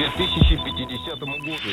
2050 0.00 1.26
году. 1.26 1.70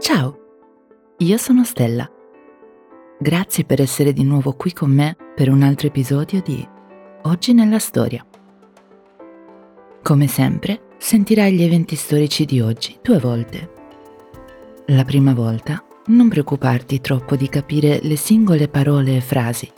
Ciao, 0.00 0.36
io 1.18 1.38
sono 1.38 1.64
Stella. 1.64 2.10
Grazie 3.18 3.64
per 3.64 3.80
essere 3.80 4.12
di 4.12 4.24
nuovo 4.24 4.54
qui 4.54 4.72
con 4.72 4.90
me 4.90 5.16
per 5.34 5.48
un 5.48 5.62
altro 5.62 5.86
episodio 5.86 6.42
di 6.42 6.68
Oggi 7.22 7.52
nella 7.52 7.78
storia. 7.78 8.26
Come 10.07 10.27
sempre, 10.27 10.93
sentirai 10.97 11.51
gli 11.51 11.63
eventi 11.63 11.97
storici 11.97 12.45
di 12.45 12.61
oggi 12.61 12.97
due 13.01 13.19
volte. 13.19 13.69
La 14.85 15.03
prima 15.03 15.33
volta, 15.33 15.83
non 16.05 16.29
preoccuparti 16.29 17.01
troppo 17.01 17.35
di 17.35 17.49
capire 17.49 17.99
le 18.03 18.15
singole 18.15 18.69
parole 18.69 19.17
e 19.17 19.19
frasi. 19.19 19.69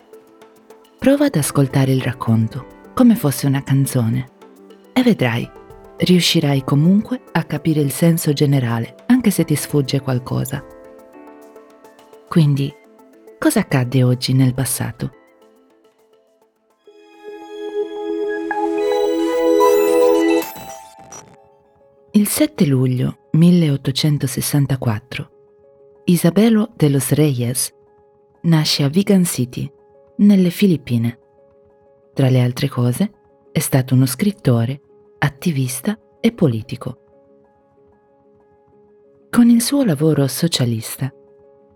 Prova 0.99 1.25
ad 1.25 1.35
ascoltare 1.35 1.93
il 1.93 2.03
racconto, 2.03 2.91
come 2.93 3.15
fosse 3.15 3.47
una 3.47 3.63
canzone, 3.63 4.29
e 4.93 5.01
vedrai, 5.01 5.49
riuscirai 5.97 6.63
comunque 6.63 7.21
a 7.31 7.43
capire 7.43 7.81
il 7.81 7.91
senso 7.91 8.31
generale, 8.31 8.97
anche 9.07 9.31
se 9.31 9.43
ti 9.45 9.55
sfugge 9.55 9.99
qualcosa. 9.99 10.63
Quindi, 12.27 12.71
cosa 13.39 13.61
accadde 13.61 14.03
oggi 14.03 14.33
nel 14.33 14.53
passato? 14.53 15.11
Il 22.19 22.27
7 22.27 22.65
luglio 22.65 23.29
1864 23.31 25.29
Isabelo 26.03 26.69
de 26.75 26.89
los 26.89 27.11
Reyes 27.11 27.73
nasce 28.41 28.83
a 28.83 28.89
Vigan 28.89 29.23
City, 29.23 29.71
nelle 30.17 30.49
Filippine. 30.49 31.17
Tra 32.13 32.29
le 32.29 32.41
altre 32.41 32.67
cose, 32.67 33.09
è 33.53 33.59
stato 33.59 33.93
uno 33.93 34.05
scrittore, 34.05 34.81
attivista 35.19 35.97
e 36.19 36.33
politico. 36.33 36.97
Con 39.29 39.47
il 39.47 39.61
suo 39.61 39.85
lavoro 39.85 40.27
socialista, 40.27 41.09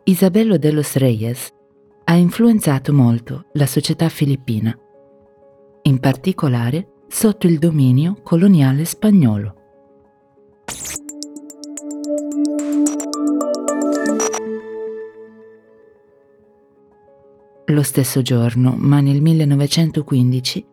Isabelo 0.03 0.58
de 0.58 0.71
los 0.73 0.97
Reyes 0.97 1.53
ha 2.03 2.16
influenzato 2.16 2.91
molto 2.91 3.45
la 3.53 3.66
società 3.66 4.09
filippina, 4.09 4.77
in 5.83 5.99
particolare 6.02 7.05
sotto 7.08 7.47
il 7.47 7.59
dominio 7.59 8.17
coloniale 8.21 8.83
spagnolo. 8.83 9.61
Lo 17.67 17.81
stesso 17.81 18.21
giorno, 18.21 18.75
ma 18.77 18.99
nel 18.99 19.21
1915, 19.21 20.65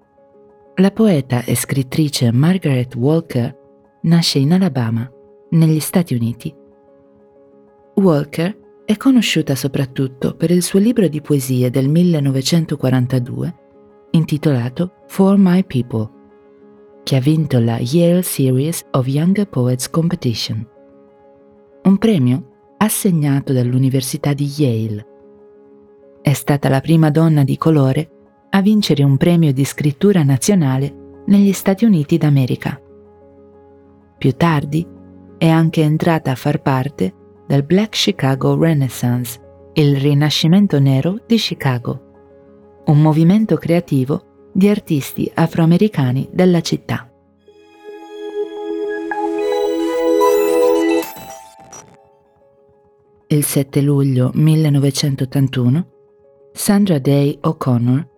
la 0.76 0.90
poeta 0.90 1.44
e 1.44 1.54
scrittrice 1.54 2.32
Margaret 2.32 2.94
Walker 2.94 3.56
nasce 4.02 4.38
in 4.38 4.52
Alabama, 4.52 5.10
negli 5.50 5.80
Stati 5.80 6.14
Uniti. 6.14 6.54
Walker 7.94 8.82
è 8.84 8.96
conosciuta 8.96 9.54
soprattutto 9.54 10.34
per 10.34 10.50
il 10.50 10.62
suo 10.62 10.78
libro 10.78 11.06
di 11.08 11.20
poesie 11.20 11.70
del 11.70 11.88
1942 11.88 13.54
intitolato 14.12 14.92
For 15.06 15.36
My 15.38 15.64
People, 15.64 16.10
che 17.11 17.16
ha 17.16 17.20
vinto 17.20 17.58
la 17.58 17.76
Yale 17.81 18.22
Series 18.22 18.87
of 18.93 19.09
Younger 19.09 19.48
Poets 19.48 19.91
Competition, 19.91 20.65
un 21.82 21.98
premio 21.98 22.75
assegnato 22.76 23.53
dall'Università 23.53 24.32
di 24.32 24.44
Yale 24.44 25.06
è 26.22 26.32
stata 26.34 26.69
la 26.69 26.81
prima 26.81 27.10
donna 27.10 27.43
di 27.43 27.56
colore 27.56 28.10
a 28.50 28.62
vincere 28.62 29.03
un 29.03 29.16
premio 29.16 29.53
di 29.53 29.65
scrittura 29.65 30.22
nazionale 30.22 31.22
negli 31.26 31.53
Stati 31.53 31.84
Uniti 31.84 32.16
d'America. 32.16 32.81
Più 34.16 34.31
tardi 34.37 34.87
è 35.37 35.49
anche 35.49 35.82
entrata 35.82 36.31
a 36.31 36.37
far 36.37 36.62
parte 36.62 37.12
del 37.44 37.65
Black 37.65 37.88
Chicago 37.88 38.56
Renaissance, 38.56 39.37
il 39.72 39.97
Rinascimento 39.97 40.78
nero 40.78 41.19
di 41.26 41.38
Chicago, 41.38 42.82
un 42.84 43.03
movimento 43.03 43.56
creativo 43.56 44.29
di 44.53 44.69
artisti 44.69 45.31
afroamericani 45.33 46.28
della 46.33 46.61
città. 46.61 47.11
Il 53.28 53.44
7 53.44 53.81
luglio 53.81 54.33
1981 54.34 55.87
Sandra 56.53 56.99
Day 56.99 57.38
O'Connor 57.41 58.09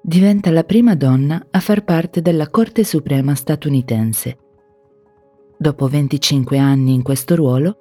diventa 0.00 0.50
la 0.50 0.62
prima 0.62 0.94
donna 0.94 1.46
a 1.50 1.60
far 1.60 1.84
parte 1.84 2.22
della 2.22 2.48
Corte 2.48 2.84
Suprema 2.84 3.34
statunitense. 3.34 4.38
Dopo 5.58 5.88
25 5.88 6.58
anni 6.58 6.94
in 6.94 7.02
questo 7.02 7.34
ruolo, 7.34 7.76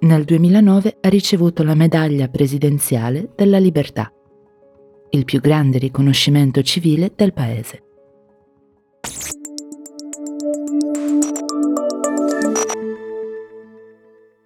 nel 0.00 0.24
2009 0.24 0.98
ha 1.00 1.08
ricevuto 1.08 1.62
la 1.62 1.74
medaglia 1.74 2.28
presidenziale 2.28 3.30
della 3.34 3.58
libertà, 3.58 4.12
il 5.10 5.24
più 5.24 5.40
grande 5.40 5.78
riconoscimento 5.78 6.62
civile 6.62 7.12
del 7.14 7.32
paese. 7.32 7.82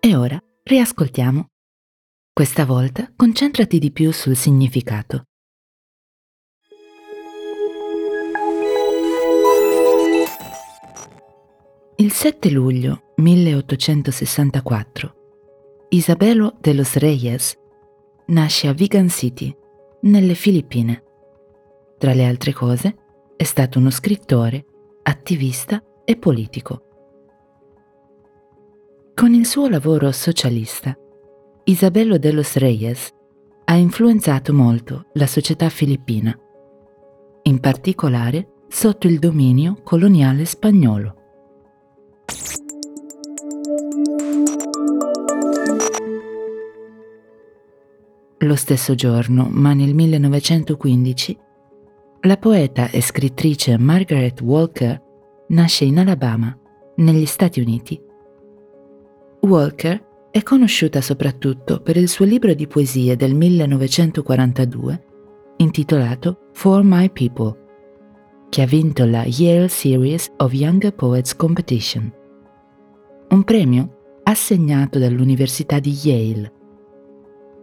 E 0.00 0.16
ora 0.16 0.43
riascoltiamo 0.62 1.47
questa 2.32 2.65
volta 2.65 3.12
concentrati 3.15 3.78
di 3.78 3.91
più 3.91 4.12
sul 4.12 4.37
significato. 4.37 5.25
Il 11.97 12.12
7 12.12 12.50
luglio 12.50 13.12
1864 13.16 15.15
Isabelo 15.92 16.54
de 16.60 16.72
los 16.72 16.94
Reyes 16.94 17.59
nasce 18.27 18.69
a 18.69 18.72
Vigan 18.72 19.09
City, 19.09 19.53
nelle 20.02 20.34
Filippine. 20.34 21.02
Tra 21.98 22.14
le 22.14 22.26
altre 22.26 22.52
cose, 22.52 22.96
è 23.36 23.44
stato 23.44 23.78
uno 23.78 23.90
scrittore, 23.90 24.64
attivista 25.02 25.82
e 26.04 26.16
politico. 26.16 26.84
Con 29.14 29.34
il 29.34 29.46
suo 29.46 29.68
lavoro 29.68 30.10
socialista 30.12 30.96
Isabello 31.64 32.18
de 32.18 32.32
los 32.32 32.56
Reyes 32.56 33.10
ha 33.64 33.74
influenzato 33.74 34.52
molto 34.52 35.06
la 35.12 35.26
società 35.26 35.68
filippina, 35.68 36.36
in 37.42 37.60
particolare 37.60 38.64
sotto 38.68 39.06
il 39.06 39.18
dominio 39.18 39.80
coloniale 39.82 40.44
spagnolo. 40.44 41.14
Lo 48.50 48.56
stesso 48.56 48.96
giorno, 48.96 49.46
ma 49.48 49.74
nel 49.74 49.94
1915, 49.94 51.38
la 52.22 52.36
poeta 52.36 52.90
e 52.90 53.00
scrittrice 53.00 53.78
Margaret 53.78 54.40
Walker 54.40 55.00
nasce 55.50 55.84
in 55.84 56.00
Alabama, 56.00 56.58
negli 56.96 57.26
Stati 57.26 57.60
Uniti. 57.60 57.96
Walker 59.42 60.04
è 60.32 60.42
conosciuta 60.42 61.00
soprattutto 61.00 61.80
per 61.80 61.96
il 61.96 62.08
suo 62.08 62.24
libro 62.24 62.52
di 62.52 62.66
poesie 62.66 63.14
del 63.14 63.36
1942 63.36 65.04
intitolato 65.58 66.48
For 66.53 66.82
My 66.82 67.08
People, 67.08 67.56
che 68.48 68.62
ha 68.62 68.66
vinto 68.66 69.04
la 69.06 69.22
Yale 69.26 69.68
Series 69.68 70.28
of 70.38 70.53
Younger 70.53 70.92
Poets 70.92 71.36
Competition, 71.36 72.12
un 73.28 73.44
premio 73.44 74.18
assegnato 74.24 74.98
dall'Università 74.98 75.78
di 75.78 75.96
Yale. 76.03 76.58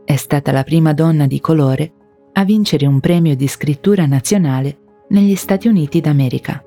È 0.07 0.15
stata 0.15 0.53
la 0.53 0.63
prima 0.63 0.93
donna 0.93 1.27
di 1.27 1.41
colore 1.41 1.91
a 2.31 2.45
vincere 2.45 2.85
un 2.85 3.01
premio 3.01 3.35
di 3.35 3.45
scrittura 3.45 4.05
nazionale 4.05 5.03
negli 5.09 5.35
Stati 5.35 5.67
Uniti 5.67 5.99
d'America. 5.99 6.63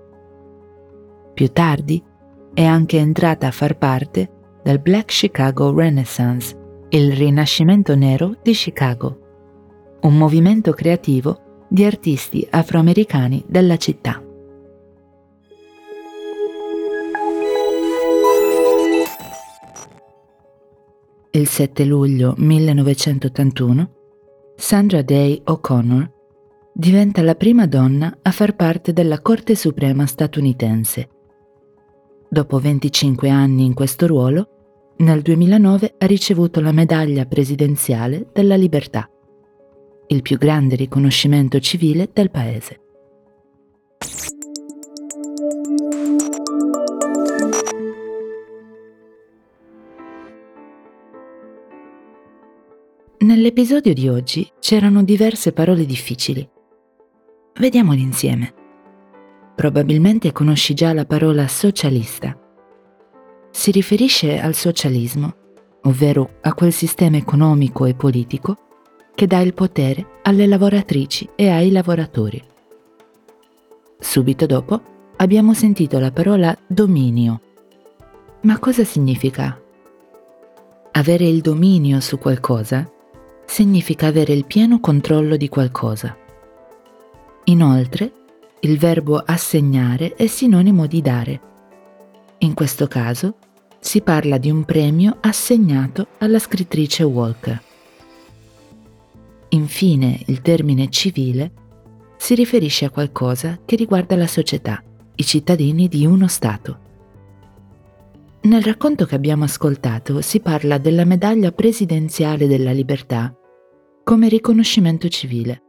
Più 1.32 1.50
tardi 1.50 2.04
è 2.52 2.62
anche 2.62 2.98
entrata 2.98 3.46
a 3.46 3.50
far 3.50 3.78
parte 3.78 4.58
del 4.62 4.78
Black 4.78 5.06
Chicago 5.06 5.75
Renaissance, 5.75 6.54
il 6.90 7.12
Rinascimento 7.12 7.96
nero 7.96 8.37
di 8.42 8.52
Chicago, 8.52 9.19
un 10.02 10.19
movimento 10.19 10.72
creativo 10.75 11.64
di 11.66 11.87
artisti 11.87 12.46
afroamericani 12.50 13.42
della 13.48 13.78
città. 13.78 14.22
Il 21.40 21.48
7 21.48 21.87
luglio 21.87 22.34
1981 22.37 23.90
Sandra 24.56 25.00
Day 25.00 25.40
O'Connor 25.42 26.12
diventa 26.75 27.22
la 27.22 27.34
prima 27.34 27.66
donna 27.66 28.19
a 28.20 28.31
far 28.31 28.54
parte 28.54 28.92
della 28.92 29.22
Corte 29.22 29.54
Suprema 29.54 30.04
statunitense 30.04 31.08
Dopo 32.28 32.58
25 32.58 33.31
anni 33.31 33.64
in 33.64 33.72
questo 33.72 34.06
ruolo, 34.06 34.94
nel 34.98 35.22
2009 35.22 35.94
ha 35.96 36.04
ricevuto 36.04 36.60
la 36.60 36.72
medaglia 36.72 37.25
presidenziale 37.25 38.28
della 38.34 38.56
libertà, 38.56 39.08
il 40.08 40.20
più 40.20 40.37
grande 40.37 40.75
riconoscimento 40.75 41.58
civile 41.58 42.10
del 42.12 42.31
paese. 42.31 42.81
Nell'episodio 53.22 53.93
di 53.93 54.08
oggi 54.08 54.50
c'erano 54.61 55.02
diverse 55.02 55.52
parole 55.52 55.84
difficili. 55.84 56.49
Vediamole 57.58 58.00
insieme. 58.00 58.55
Probabilmente 59.55 60.32
conosci 60.32 60.72
già 60.72 60.94
la 60.94 61.05
parola 61.05 61.46
socialista. 61.46 62.34
Si 63.50 63.70
riferisce 63.72 64.40
al 64.40 64.55
socialismo, 64.55 65.34
ovvero 65.82 66.37
a 66.40 66.55
quel 66.55 66.72
sistema 66.72 67.19
economico 67.19 67.84
e 67.84 67.94
politico 67.94 68.56
che 69.14 69.26
dà 69.26 69.40
il 69.40 69.52
potere 69.52 70.20
alle 70.23 70.46
lavoratrici 70.46 71.28
e 71.34 71.50
ai 71.50 71.70
lavoratori. 71.70 72.43
Subito 73.99 74.46
dopo 74.46 74.81
abbiamo 75.16 75.52
sentito 75.52 75.99
la 75.99 76.11
parola 76.11 76.56
dominio. 76.66 77.40
Ma 78.44 78.58
cosa 78.58 78.82
significa? 78.82 79.61
Avere 80.93 81.26
il 81.26 81.43
dominio 81.43 82.00
su 82.00 82.16
qualcosa 82.16 82.90
significa 83.50 84.06
avere 84.06 84.32
il 84.32 84.44
pieno 84.44 84.79
controllo 84.79 85.37
di 85.37 85.49
qualcosa. 85.49 86.17
Inoltre, 87.44 88.12
il 88.61 88.79
verbo 88.79 89.17
assegnare 89.19 90.14
è 90.14 90.29
sinonimo 90.29 90.87
di 90.87 91.02
dare. 91.02 91.41
In 92.38 92.55
questo 92.55 92.87
caso 92.87 93.38
si 93.81 94.02
parla 94.02 94.38
di 94.38 94.50
un 94.50 94.64
premio 94.64 95.17
assegnato 95.20 96.06
alla 96.19 96.38
scrittrice 96.38 97.02
Walker. 97.02 97.61
Infine, 99.49 100.23
il 100.26 100.43
termine 100.43 100.88
civile 100.88 101.50
si 102.19 102.37
riferisce 102.37 102.85
a 102.85 102.91
qualcosa 102.91 103.58
che 103.64 103.75
riguarda 103.75 104.14
la 104.14 104.29
società, 104.29 104.81
i 105.17 105.25
cittadini 105.25 105.88
di 105.88 106.06
uno 106.06 106.29
Stato. 106.29 106.79
Nel 108.43 108.62
racconto 108.62 109.06
che 109.06 109.17
abbiamo 109.17 109.43
ascoltato 109.43 110.20
si 110.20 110.38
parla 110.38 110.79
della 110.79 111.05
medaglia 111.05 111.50
presidenziale 111.50 112.47
della 112.47 112.70
libertà 112.70 113.35
come 114.11 114.27
riconoscimento 114.27 115.07
civile, 115.07 115.62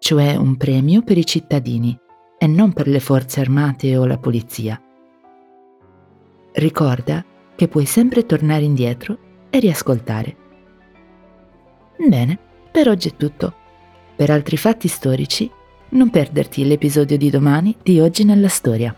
cioè 0.00 0.34
un 0.34 0.56
premio 0.56 1.02
per 1.02 1.16
i 1.16 1.24
cittadini 1.24 1.96
e 2.36 2.48
non 2.48 2.72
per 2.72 2.88
le 2.88 2.98
forze 2.98 3.38
armate 3.38 3.96
o 3.96 4.04
la 4.04 4.18
polizia. 4.18 4.82
Ricorda 6.54 7.24
che 7.54 7.68
puoi 7.68 7.86
sempre 7.86 8.26
tornare 8.26 8.64
indietro 8.64 9.46
e 9.48 9.60
riascoltare. 9.60 10.36
Bene, 12.04 12.36
per 12.72 12.88
oggi 12.88 13.10
è 13.10 13.16
tutto. 13.16 13.54
Per 14.16 14.28
altri 14.28 14.56
fatti 14.56 14.88
storici, 14.88 15.48
non 15.90 16.10
perderti 16.10 16.66
l'episodio 16.66 17.16
di 17.16 17.30
domani 17.30 17.76
di 17.80 18.00
Oggi 18.00 18.24
nella 18.24 18.48
Storia. 18.48 18.92